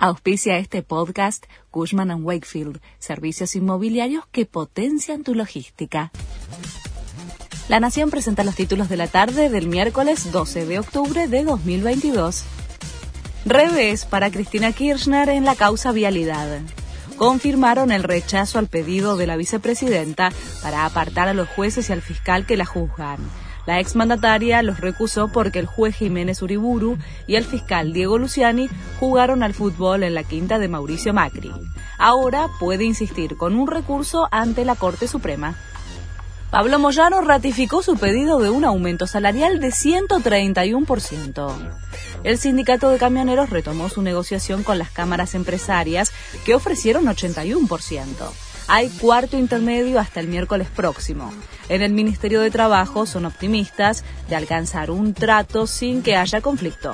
Auspicia 0.00 0.58
este 0.58 0.84
podcast 0.84 1.44
Cushman⁇ 1.72 2.10
Wakefield, 2.22 2.80
servicios 3.00 3.56
inmobiliarios 3.56 4.24
que 4.30 4.46
potencian 4.46 5.24
tu 5.24 5.34
logística. 5.34 6.12
La 7.68 7.80
Nación 7.80 8.08
presenta 8.08 8.44
los 8.44 8.54
títulos 8.54 8.88
de 8.88 8.96
la 8.96 9.08
tarde 9.08 9.48
del 9.50 9.66
miércoles 9.66 10.30
12 10.30 10.66
de 10.66 10.78
octubre 10.78 11.26
de 11.26 11.42
2022. 11.42 12.44
Revés 13.44 14.04
para 14.04 14.30
Cristina 14.30 14.70
Kirchner 14.70 15.30
en 15.30 15.44
la 15.44 15.56
causa 15.56 15.90
vialidad. 15.90 16.60
Confirmaron 17.16 17.90
el 17.90 18.04
rechazo 18.04 18.60
al 18.60 18.68
pedido 18.68 19.16
de 19.16 19.26
la 19.26 19.36
vicepresidenta 19.36 20.30
para 20.62 20.84
apartar 20.84 21.26
a 21.26 21.34
los 21.34 21.48
jueces 21.48 21.90
y 21.90 21.92
al 21.92 22.02
fiscal 22.02 22.46
que 22.46 22.56
la 22.56 22.66
juzgan. 22.66 23.18
La 23.68 23.80
exmandataria 23.80 24.62
los 24.62 24.80
recusó 24.80 25.28
porque 25.28 25.58
el 25.58 25.66
juez 25.66 25.94
Jiménez 25.94 26.40
Uriburu 26.40 26.96
y 27.26 27.34
el 27.36 27.44
fiscal 27.44 27.92
Diego 27.92 28.16
Luciani 28.16 28.70
jugaron 28.98 29.42
al 29.42 29.52
fútbol 29.52 30.04
en 30.04 30.14
la 30.14 30.22
quinta 30.22 30.58
de 30.58 30.68
Mauricio 30.68 31.12
Macri. 31.12 31.52
Ahora 31.98 32.46
puede 32.58 32.84
insistir 32.84 33.36
con 33.36 33.56
un 33.56 33.66
recurso 33.66 34.26
ante 34.30 34.64
la 34.64 34.74
Corte 34.74 35.06
Suprema. 35.06 35.54
Pablo 36.50 36.78
Moyano 36.78 37.20
ratificó 37.20 37.82
su 37.82 37.98
pedido 37.98 38.38
de 38.38 38.48
un 38.48 38.64
aumento 38.64 39.06
salarial 39.06 39.60
de 39.60 39.68
131%. 39.68 41.52
El 42.24 42.38
sindicato 42.38 42.88
de 42.88 42.96
camioneros 42.96 43.50
retomó 43.50 43.90
su 43.90 44.00
negociación 44.00 44.62
con 44.62 44.78
las 44.78 44.90
cámaras 44.90 45.34
empresarias 45.34 46.10
que 46.46 46.54
ofrecieron 46.54 47.04
81% 47.04 48.30
hay 48.68 48.90
cuarto 48.90 49.38
intermedio 49.38 49.98
hasta 49.98 50.20
el 50.20 50.28
miércoles 50.28 50.68
próximo. 50.68 51.32
En 51.70 51.80
el 51.80 51.92
Ministerio 51.92 52.40
de 52.42 52.50
Trabajo 52.50 53.06
son 53.06 53.24
optimistas 53.24 54.04
de 54.28 54.36
alcanzar 54.36 54.90
un 54.90 55.14
trato 55.14 55.66
sin 55.66 56.02
que 56.02 56.16
haya 56.16 56.42
conflicto. 56.42 56.92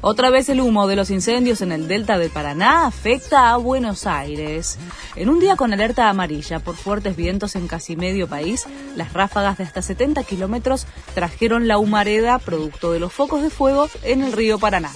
Otra 0.00 0.30
vez 0.30 0.48
el 0.48 0.60
humo 0.60 0.86
de 0.86 0.96
los 0.96 1.10
incendios 1.10 1.60
en 1.60 1.72
el 1.72 1.86
delta 1.86 2.18
del 2.18 2.30
Paraná 2.30 2.86
afecta 2.86 3.50
a 3.50 3.56
Buenos 3.56 4.06
Aires. 4.06 4.78
En 5.16 5.28
un 5.28 5.38
día 5.38 5.56
con 5.56 5.72
alerta 5.72 6.08
amarilla 6.08 6.60
por 6.60 6.76
fuertes 6.76 7.16
vientos 7.16 7.56
en 7.56 7.66
casi 7.66 7.96
medio 7.96 8.26
país, 8.28 8.64
las 8.96 9.12
ráfagas 9.12 9.58
de 9.58 9.64
hasta 9.64 9.82
70 9.82 10.22
kilómetros 10.22 10.86
trajeron 11.14 11.68
la 11.68 11.78
humareda 11.78 12.38
producto 12.38 12.92
de 12.92 13.00
los 13.00 13.12
focos 13.12 13.42
de 13.42 13.50
fuego 13.50 13.88
en 14.02 14.22
el 14.22 14.32
río 14.32 14.58
Paraná. 14.58 14.92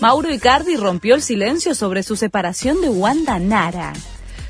Mauro 0.00 0.30
Icardi 0.30 0.76
rompió 0.76 1.14
el 1.14 1.22
silencio 1.22 1.74
sobre 1.76 2.02
su 2.02 2.16
separación 2.16 2.80
de 2.80 2.88
Wanda 2.88 3.38
Nara 3.38 3.92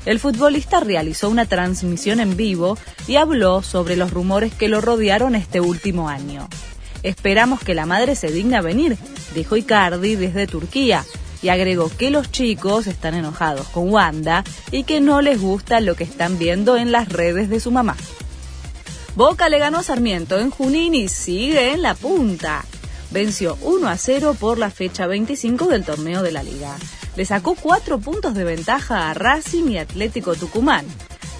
el 0.05 0.19
futbolista 0.19 0.81
realizó 0.81 1.29
una 1.29 1.45
transmisión 1.45 2.19
en 2.19 2.35
vivo 2.35 2.77
y 3.07 3.15
habló 3.15 3.61
sobre 3.61 3.95
los 3.95 4.11
rumores 4.11 4.53
que 4.53 4.67
lo 4.67 4.81
rodearon 4.81 5.35
este 5.35 5.61
último 5.61 6.09
año. 6.09 6.49
Esperamos 7.03 7.61
que 7.61 7.73
la 7.73 7.85
madre 7.85 8.15
se 8.15 8.31
digna 8.31 8.61
venir, 8.61 8.97
dijo 9.33 9.55
Icardi 9.55 10.15
desde 10.15 10.47
Turquía, 10.47 11.05
y 11.41 11.49
agregó 11.49 11.89
que 11.89 12.09
los 12.09 12.31
chicos 12.31 12.87
están 12.87 13.15
enojados 13.15 13.67
con 13.67 13.89
Wanda 13.89 14.43
y 14.71 14.83
que 14.83 15.01
no 15.01 15.21
les 15.21 15.41
gusta 15.41 15.81
lo 15.81 15.95
que 15.95 16.05
están 16.05 16.37
viendo 16.37 16.77
en 16.77 16.91
las 16.91 17.09
redes 17.09 17.49
de 17.49 17.59
su 17.59 17.71
mamá. 17.71 17.97
Boca 19.15 19.49
le 19.49 19.59
ganó 19.59 19.79
a 19.79 19.83
Sarmiento 19.83 20.39
en 20.39 20.49
Junín 20.49 20.95
y 20.95 21.09
sigue 21.09 21.73
en 21.73 21.81
la 21.81 21.95
punta. 21.95 22.65
Venció 23.11 23.57
1 23.61 23.87
a 23.87 23.97
0 23.97 24.35
por 24.39 24.57
la 24.57 24.71
fecha 24.71 25.05
25 25.05 25.67
del 25.67 25.83
torneo 25.83 26.23
de 26.23 26.31
la 26.31 26.43
liga 26.43 26.77
le 27.15 27.25
sacó 27.25 27.55
cuatro 27.55 27.99
puntos 27.99 28.33
de 28.33 28.43
ventaja 28.43 29.09
a 29.09 29.13
Racing 29.13 29.69
y 29.69 29.77
Atlético 29.77 30.35
Tucumán. 30.35 30.85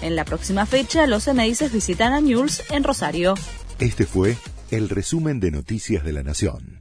En 0.02 0.16
la 0.16 0.24
próxima 0.24 0.66
fecha, 0.66 1.06
los 1.06 1.26
Eneises 1.28 1.72
visitan 1.72 2.12
a 2.12 2.20
Newell's 2.20 2.62
en 2.70 2.84
Rosario. 2.84 3.34
Este 3.78 4.06
fue 4.06 4.36
el 4.70 4.88
resumen 4.88 5.40
de 5.40 5.50
Noticias 5.50 6.04
de 6.04 6.12
la 6.12 6.22
Nación. 6.22 6.73